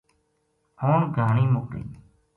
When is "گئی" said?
1.71-1.85